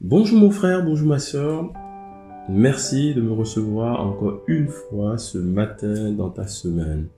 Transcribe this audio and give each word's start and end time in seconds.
Bonjour 0.00 0.38
mon 0.38 0.52
frère, 0.52 0.84
bonjour 0.84 1.08
ma 1.08 1.18
soeur. 1.18 1.72
Merci 2.48 3.14
de 3.14 3.20
me 3.20 3.32
recevoir 3.32 4.00
encore 4.00 4.42
une 4.46 4.68
fois 4.68 5.18
ce 5.18 5.38
matin 5.38 6.12
dans 6.12 6.30
ta 6.30 6.46
semaine. 6.46 7.08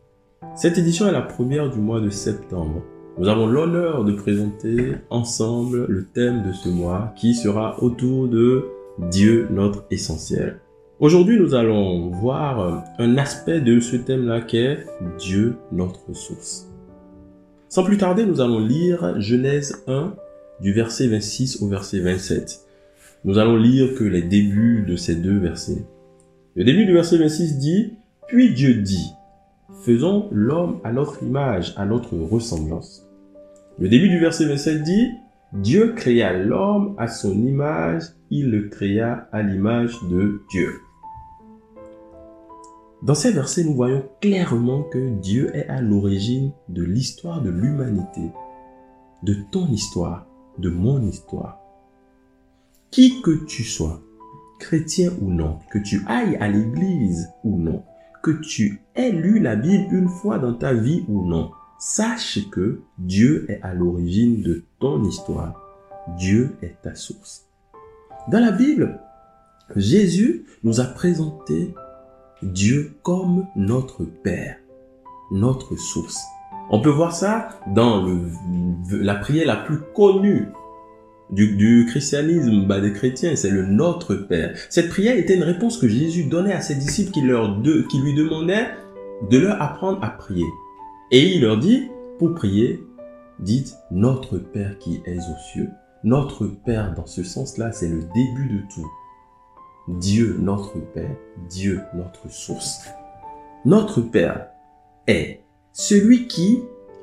Cette 0.57 0.79
édition 0.79 1.07
est 1.07 1.13
la 1.13 1.21
première 1.21 1.69
du 1.69 1.79
mois 1.79 2.01
de 2.01 2.09
septembre. 2.09 2.83
Nous 3.19 3.29
avons 3.29 3.47
l'honneur 3.47 4.03
de 4.07 4.15
présenter 4.15 4.95
ensemble 5.11 5.85
le 5.91 6.07
thème 6.07 6.43
de 6.43 6.55
ce 6.55 6.71
mois 6.71 7.13
qui 7.17 7.35
sera 7.35 7.83
autour 7.83 8.29
de 8.29 8.65
Dieu 9.11 9.47
notre 9.51 9.85
essentiel. 9.91 10.59
Aujourd'hui, 11.01 11.39
nous 11.39 11.55
allons 11.55 12.09
voir 12.09 12.83
un 12.99 13.19
aspect 13.19 13.61
de 13.61 13.79
ce 13.81 13.97
thème-là 13.97 14.41
qui 14.41 14.57
est 14.57 14.87
Dieu 15.19 15.57
notre 15.71 16.15
source. 16.15 16.67
Sans 17.69 17.85
plus 17.85 17.99
tarder, 17.99 18.25
nous 18.25 18.41
allons 18.41 18.59
lire 18.59 19.21
Genèse 19.21 19.85
1 19.87 20.15
du 20.63 20.73
verset 20.73 21.09
26 21.09 21.61
au 21.61 21.69
verset 21.69 22.01
27. 22.01 22.70
Nous 23.25 23.39
allons 23.39 23.57
lire 23.57 23.95
que 23.95 24.05
les 24.05 24.23
débuts 24.23 24.85
de 24.89 24.97
ces 24.97 25.15
deux 25.15 25.39
versets. 25.39 25.85
Le 26.57 26.65
début 26.65 26.87
du 26.87 26.95
verset 26.95 27.19
26 27.19 27.59
dit, 27.59 27.93
Puis 28.29 28.55
Dieu 28.55 28.75
dit, 28.75 29.13
Faisons 29.83 30.29
l'homme 30.33 30.81
à 30.85 30.93
notre 30.93 31.23
image, 31.23 31.75
à 31.77 31.85
notre 31.85 32.17
ressemblance. 32.17 33.07
Le 33.79 33.89
début 33.89 34.09
du 34.09 34.19
verset 34.19 34.47
27 34.47 34.83
dit, 34.83 35.09
Dieu 35.53 35.95
créa 35.95 36.33
l'homme 36.33 36.95
à 36.97 37.09
son 37.09 37.33
image, 37.33 38.05
il 38.31 38.51
le 38.51 38.69
créa 38.69 39.29
à 39.33 39.43
l'image 39.43 39.99
de 40.11 40.41
Dieu. 40.51 40.81
Dans 43.03 43.15
ces 43.15 43.33
versets, 43.33 43.65
nous 43.65 43.75
voyons 43.75 44.05
clairement 44.21 44.83
que 44.83 45.11
Dieu 45.21 45.55
est 45.55 45.67
à 45.69 45.81
l'origine 45.81 46.53
de 46.69 46.85
l'histoire 46.85 47.43
de 47.43 47.51
l'humanité, 47.51 48.31
de 49.23 49.35
ton 49.51 49.67
histoire, 49.69 50.27
de 50.59 50.71
mon 50.71 51.03
histoire. 51.03 51.60
Qui 52.91 53.23
que 53.23 53.45
tu 53.45 53.63
sois, 53.63 54.03
chrétien 54.59 55.13
ou 55.21 55.31
non, 55.31 55.61
que 55.71 55.79
tu 55.79 56.03
ailles 56.09 56.37
à 56.41 56.49
l'église 56.49 57.29
ou 57.45 57.57
non, 57.57 57.85
que 58.21 58.33
tu 58.33 58.81
aies 58.97 59.13
lu 59.13 59.39
la 59.39 59.55
Bible 59.55 59.95
une 59.95 60.09
fois 60.09 60.41
dans 60.41 60.55
ta 60.55 60.75
vie 60.75 61.05
ou 61.07 61.25
non, 61.25 61.53
sache 61.79 62.51
que 62.51 62.81
Dieu 62.99 63.47
est 63.49 63.61
à 63.63 63.75
l'origine 63.75 64.43
de 64.43 64.65
ton 64.81 65.05
histoire. 65.05 65.55
Dieu 66.19 66.57
est 66.63 66.83
ta 66.83 66.97
source. 66.97 67.47
Dans 68.27 68.41
la 68.41 68.51
Bible, 68.51 69.01
Jésus 69.77 70.47
nous 70.65 70.81
a 70.81 70.85
présenté 70.85 71.73
Dieu 72.43 72.97
comme 73.05 73.47
notre 73.55 74.05
Père, 74.05 74.57
notre 75.31 75.77
source. 75.77 76.21
On 76.71 76.81
peut 76.81 76.91
voir 76.91 77.15
ça 77.15 77.61
dans 77.73 78.05
la 78.91 79.15
prière 79.15 79.47
la 79.47 79.57
plus 79.57 79.79
connue 79.95 80.49
du, 81.33 81.87
christianisme 81.89 82.67
bah, 82.67 82.81
des 82.81 82.93
chrétiens, 82.93 83.37
c'est 83.37 83.51
le 83.51 83.65
Notre 83.65 84.15
Père. 84.15 84.57
Cette 84.69 84.89
prière 84.89 85.17
était 85.17 85.37
une 85.37 85.43
réponse 85.43 85.79
que 85.79 85.89
Jésus 85.89 86.25
donnait 86.25 86.53
à 86.53 86.61
ses 86.61 86.75
disciples 86.75 87.13
qui, 87.13 87.23
leur 87.23 87.61
qui 87.63 88.01
lui 88.01 88.15
demandaient 88.15 88.69
de 89.31 89.39
leur 89.39 89.61
apprendre 89.61 90.03
à 90.03 90.11
prier. 90.11 90.47
Et 91.11 91.35
il 91.35 91.43
leur 91.43 91.59
dit, 91.59 91.89
pour 92.19 92.35
prier, 92.35 92.81
dites 93.39 93.75
Notre 93.91 94.39
Père 94.39 94.79
qui 94.79 95.01
es 95.07 95.19
aux 95.19 95.53
cieux. 95.53 95.69
Notre 96.03 96.47
Père, 96.47 96.95
dans 96.95 97.07
ce 97.07 97.23
sens-là, 97.23 97.73
c'est 97.73 97.89
le 97.89 98.01
début 98.15 98.49
de 98.49 98.63
tout. 98.75 98.91
Dieu, 99.89 100.37
notre 100.39 100.79
Père, 100.79 101.17
Dieu, 101.49 101.81
notre 101.95 102.31
source. 102.31 102.87
Notre 103.65 104.01
Père 104.01 104.49
est 105.07 105.41
celui 105.73 106.27
qui 106.27 106.61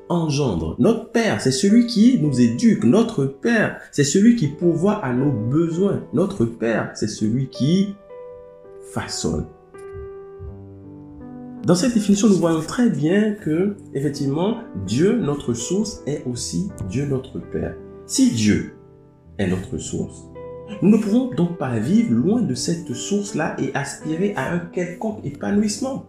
engendre. 0.08 0.76
Notre 0.78 1.10
Père, 1.10 1.40
c'est 1.40 1.52
celui 1.52 1.86
qui 1.86 2.18
nous 2.20 2.40
éduque. 2.40 2.84
Notre 2.84 3.24
Père, 3.24 3.80
c'est 3.92 4.04
celui 4.04 4.36
qui 4.36 4.48
pourvoit 4.48 5.04
à 5.04 5.12
nos 5.12 5.30
besoins. 5.30 6.02
Notre 6.12 6.44
Père, 6.44 6.90
c'est 6.94 7.08
celui 7.08 7.48
qui 7.48 7.94
façonne. 8.92 9.46
Dans 11.64 11.74
cette 11.74 11.94
définition, 11.94 12.28
nous 12.28 12.36
voyons 12.36 12.62
très 12.62 12.88
bien 12.88 13.32
que, 13.32 13.76
effectivement, 13.92 14.58
Dieu, 14.86 15.18
notre 15.18 15.52
source, 15.52 16.02
est 16.06 16.22
aussi 16.24 16.68
Dieu, 16.88 17.06
notre 17.06 17.38
Père. 17.38 17.74
Si 18.06 18.30
Dieu 18.30 18.74
est 19.36 19.48
notre 19.48 19.76
source, 19.76 20.24
nous 20.82 20.90
ne 20.90 20.96
pouvons 20.96 21.34
donc 21.34 21.58
pas 21.58 21.78
vivre 21.78 22.14
loin 22.14 22.40
de 22.40 22.54
cette 22.54 22.94
source-là 22.94 23.56
et 23.58 23.74
aspirer 23.74 24.34
à 24.36 24.52
un 24.52 24.58
quelconque 24.58 25.24
épanouissement. 25.24 26.06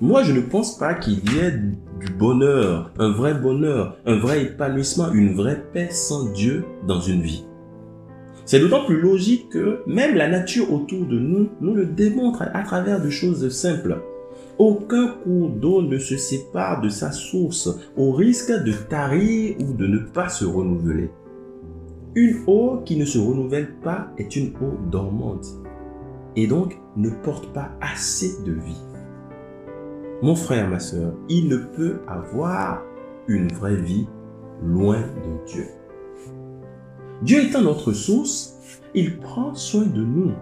Moi, 0.00 0.22
je 0.22 0.32
ne 0.32 0.40
pense 0.40 0.78
pas 0.78 0.94
qu'il 0.94 1.18
y 1.32 1.38
ait 1.38 1.60
du 1.98 2.12
bonheur, 2.12 2.90
un 2.98 3.10
vrai 3.10 3.34
bonheur, 3.34 3.96
un 4.06 4.18
vrai 4.18 4.44
épanouissement, 4.44 5.12
une 5.12 5.34
vraie 5.34 5.62
paix 5.72 5.88
sans 5.90 6.26
Dieu 6.32 6.64
dans 6.86 7.00
une 7.00 7.22
vie. 7.22 7.44
C'est 8.44 8.60
d'autant 8.60 8.86
plus 8.86 9.00
logique 9.00 9.50
que 9.50 9.80
même 9.86 10.14
la 10.14 10.28
nature 10.28 10.72
autour 10.72 11.04
de 11.04 11.18
nous 11.18 11.48
nous 11.60 11.74
le 11.74 11.86
démontre 11.86 12.42
à 12.54 12.62
travers 12.62 13.02
de 13.02 13.10
choses 13.10 13.48
simples. 13.50 14.00
Aucun 14.58 15.08
cours 15.08 15.50
d'eau 15.50 15.82
ne 15.82 15.98
se 15.98 16.16
sépare 16.16 16.80
de 16.80 16.88
sa 16.88 17.12
source 17.12 17.68
au 17.96 18.12
risque 18.12 18.50
de 18.50 18.72
tarir 18.72 19.56
ou 19.60 19.74
de 19.74 19.86
ne 19.86 19.98
pas 19.98 20.28
se 20.28 20.44
renouveler. 20.44 21.10
Une 22.14 22.36
eau 22.46 22.80
qui 22.84 22.96
ne 22.96 23.04
se 23.04 23.18
renouvelle 23.18 23.74
pas 23.84 24.08
est 24.16 24.34
une 24.34 24.52
eau 24.62 24.78
dormante 24.90 25.46
et 26.34 26.46
donc 26.46 26.76
ne 26.96 27.10
porte 27.10 27.52
pas 27.52 27.70
assez 27.80 28.42
de 28.44 28.52
vie. 28.52 28.87
Mon 30.20 30.34
frère, 30.34 30.68
ma 30.68 30.80
soeur, 30.80 31.12
il 31.28 31.46
ne 31.46 31.58
peut 31.58 32.00
avoir 32.08 32.82
une 33.28 33.52
vraie 33.52 33.76
vie 33.76 34.08
loin 34.64 34.98
de 34.98 35.46
Dieu. 35.46 35.66
Dieu 37.22 37.44
étant 37.44 37.62
notre 37.62 37.92
source, 37.92 38.58
il 38.94 39.18
prend 39.18 39.54
soin 39.54 39.86
de 39.86 40.02
nous. 40.02 40.32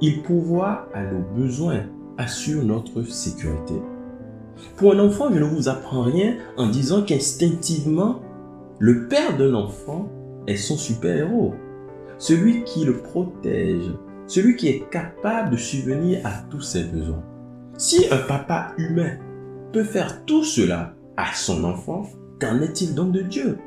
Il 0.00 0.22
pourvoit 0.22 0.88
à 0.94 1.02
nos 1.02 1.22
besoins, 1.36 1.80
assure 2.16 2.62
notre 2.62 3.02
sécurité. 3.02 3.74
Pour 4.76 4.92
un 4.92 5.00
enfant, 5.00 5.32
je 5.32 5.40
ne 5.40 5.44
vous 5.44 5.68
apprends 5.68 6.02
rien 6.02 6.36
en 6.56 6.68
disant 6.68 7.02
qu'instinctivement, 7.02 8.20
le 8.78 9.08
père 9.08 9.36
d'un 9.36 9.54
enfant 9.54 10.08
est 10.46 10.56
son 10.56 10.76
super-héros. 10.76 11.54
Celui 12.18 12.62
qui 12.62 12.84
le 12.84 12.98
protège, 12.98 13.90
celui 14.28 14.54
qui 14.54 14.68
est 14.68 14.88
capable 14.90 15.50
de 15.50 15.56
subvenir 15.56 16.24
à 16.24 16.34
tous 16.50 16.60
ses 16.60 16.84
besoins. 16.84 17.22
Si 17.76 18.06
un 18.12 18.18
papa 18.18 18.72
humain 18.78 19.18
peut 19.72 19.82
faire 19.82 20.24
tout 20.24 20.44
cela 20.44 20.94
à 21.16 21.34
son 21.34 21.64
enfant, 21.64 22.06
qu'en 22.40 22.60
est-il 22.60 22.94
donc 22.94 23.10
de 23.10 23.22
Dieu? 23.22 23.58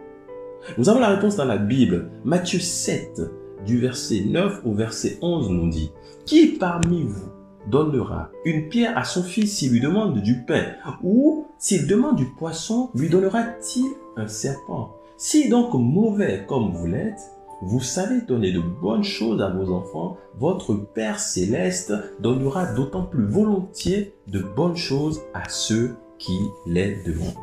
Nous 0.77 0.87
avons 0.87 1.01
la 1.01 1.09
réponse 1.09 1.35
dans 1.35 1.43
la 1.43 1.57
Bible. 1.57 2.09
Matthieu 2.23 2.59
7, 2.59 3.21
du 3.65 3.79
verset 3.79 4.23
9 4.25 4.61
au 4.65 4.73
verset 4.73 5.17
11 5.21 5.49
nous 5.49 5.69
dit, 5.69 5.91
Qui 6.25 6.47
parmi 6.57 7.03
vous 7.03 7.29
donnera 7.69 8.29
une 8.45 8.69
pierre 8.69 8.97
à 8.97 9.03
son 9.03 9.23
fils 9.23 9.57
s'il 9.57 9.73
lui 9.73 9.81
demande 9.81 10.21
du 10.21 10.41
pain? 10.45 10.63
Ou 11.03 11.47
s'il 11.59 11.85
demande 11.85 12.15
du 12.15 12.27
poisson, 12.37 12.89
lui 12.95 13.09
donnera-t-il 13.09 13.87
un 14.15 14.27
serpent? 14.29 14.95
Si 15.17 15.49
donc 15.49 15.73
mauvais 15.73 16.45
comme 16.47 16.71
vous 16.71 16.87
l'êtes, 16.87 17.19
vous 17.61 17.79
savez 17.79 18.21
donner 18.21 18.51
de 18.51 18.59
bonnes 18.59 19.03
choses 19.03 19.41
à 19.41 19.49
vos 19.49 19.71
enfants, 19.71 20.17
votre 20.37 20.75
Père 20.75 21.19
céleste 21.19 21.93
donnera 22.19 22.73
d'autant 22.73 23.03
plus 23.03 23.25
volontiers 23.25 24.13
de 24.27 24.39
bonnes 24.39 24.75
choses 24.75 25.21
à 25.33 25.49
ceux 25.49 25.95
qui 26.19 26.37
les 26.67 27.01
demandent. 27.03 27.33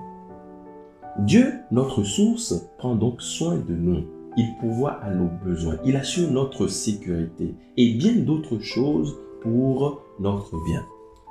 Dieu, 1.19 1.55
notre 1.71 2.03
source, 2.03 2.69
prend 2.79 2.95
donc 2.95 3.23
soin 3.23 3.57
de 3.57 3.75
nous. 3.75 4.05
Il 4.37 4.55
pourvoit 4.61 5.01
à 5.03 5.11
nos 5.11 5.29
besoins. 5.45 5.77
Il 5.85 5.97
assure 5.97 6.31
notre 6.31 6.67
sécurité 6.67 7.55
et 7.77 7.95
bien 7.95 8.15
d'autres 8.17 8.59
choses 8.59 9.17
pour 9.41 10.03
notre 10.19 10.63
bien. 10.65 10.85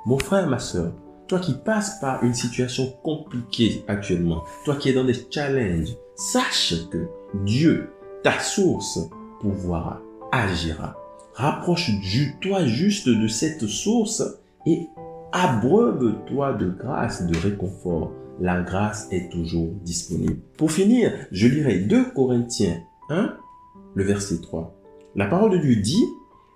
Mon 0.06 0.18
frère, 0.18 0.48
ma 0.48 0.58
soeur, 0.58 0.92
toi 1.28 1.38
qui 1.38 1.54
passes 1.54 2.00
par 2.00 2.22
une 2.22 2.34
situation 2.34 2.94
compliquée 3.02 3.82
actuellement, 3.88 4.44
toi 4.64 4.76
qui 4.76 4.90
es 4.90 4.92
dans 4.92 5.04
des 5.04 5.16
challenges, 5.30 5.96
sache 6.14 6.74
que 6.90 7.06
Dieu 7.44 7.90
ta 8.24 8.40
source 8.40 8.98
pouvoir 9.40 10.00
agira. 10.32 10.96
Rapproche-toi 11.34 12.64
juste 12.64 13.08
de 13.08 13.28
cette 13.28 13.66
source 13.66 14.22
et 14.66 14.88
abreuve-toi 15.32 16.54
de 16.54 16.70
grâce, 16.70 17.26
de 17.26 17.36
réconfort. 17.36 18.12
La 18.40 18.62
grâce 18.62 19.08
est 19.12 19.30
toujours 19.30 19.70
disponible. 19.84 20.38
Pour 20.56 20.72
finir, 20.72 21.12
je 21.30 21.46
lirai 21.46 21.80
2 21.80 22.12
Corinthiens 22.14 22.80
1, 23.10 23.36
le 23.94 24.04
verset 24.04 24.40
3. 24.40 24.74
La 25.14 25.26
parole 25.26 25.52
de 25.52 25.58
Dieu 25.58 25.76
dit, 25.76 26.04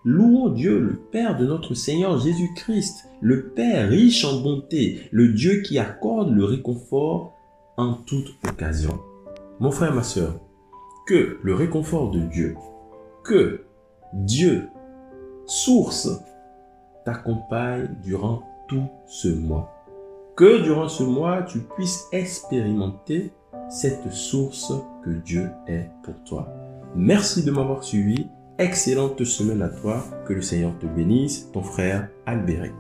Louons 0.05 0.49
Dieu, 0.49 0.81
le 0.81 0.95
Père 0.95 1.37
de 1.37 1.45
notre 1.45 1.75
Seigneur 1.75 2.19
Jésus-Christ, 2.19 3.09
le 3.21 3.51
Père 3.51 3.91
riche 3.91 4.25
en 4.25 4.41
bonté, 4.41 5.03
le 5.11 5.29
Dieu 5.29 5.61
qui 5.61 5.79
accorde 5.79 6.31
le 6.31 6.45
réconfort 6.45 7.35
en 7.77 7.93
toute 7.93 8.35
occasion. 8.49 8.99
Mon 9.61 9.71
frère, 9.71 9.95
ma 9.95 10.03
soeur, 10.03 10.41
que 11.09 11.39
le 11.43 11.55
réconfort 11.55 12.11
de 12.11 12.21
Dieu, 12.21 12.55
que 13.25 13.65
Dieu, 14.13 14.69
source, 15.47 16.23
t'accompagne 17.07 17.89
durant 18.03 18.43
tout 18.69 18.89
ce 19.07 19.29
mois. 19.29 19.73
Que 20.37 20.63
durant 20.63 20.89
ce 20.89 21.03
mois, 21.03 21.43
tu 21.45 21.61
puisses 21.61 22.07
expérimenter 22.13 23.33
cette 23.71 24.13
source 24.13 24.71
que 25.03 25.11
Dieu 25.11 25.51
est 25.67 25.89
pour 26.03 26.23
toi. 26.25 26.47
Merci 26.95 27.43
de 27.43 27.51
m'avoir 27.51 27.83
suivi 27.85 28.29
excellente 28.59 29.25
semaine 29.25 29.63
à 29.63 29.69
toi. 29.69 30.05
Que 30.27 30.35
le 30.35 30.43
Seigneur 30.43 30.79
te 30.79 30.87
bénisse, 30.87 31.51
ton 31.53 31.63
frère 31.63 32.09
Albéric. 32.27 32.75